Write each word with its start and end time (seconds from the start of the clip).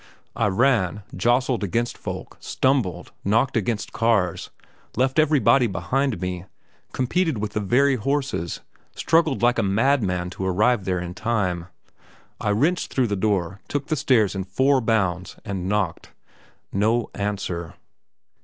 I 0.35 0.47
ran, 0.47 1.03
jostled 1.15 1.63
against 1.63 1.95
folk, 1.95 2.35
stumbled, 2.39 3.11
knocked 3.23 3.55
against 3.55 3.93
cars, 3.93 4.49
left 4.97 5.19
everybody 5.19 5.67
behind 5.67 6.19
me, 6.19 6.45
competed 6.91 7.37
with 7.37 7.53
the 7.53 7.59
very 7.59 7.97
horses, 7.97 8.61
struggled 8.95 9.43
like 9.43 9.59
a 9.59 9.61
madman 9.61 10.31
to 10.31 10.43
arrive 10.43 10.85
there 10.85 10.99
in 10.99 11.13
time. 11.13 11.67
I 12.39 12.49
wrenched 12.49 12.91
through 12.91 13.09
the 13.09 13.15
door, 13.15 13.61
took 13.67 13.89
the 13.89 13.95
stairs 13.95 14.33
in 14.33 14.43
four 14.45 14.81
bounds, 14.81 15.35
and 15.45 15.69
knocked. 15.69 16.09
No 16.73 17.11
answer. 17.13 17.75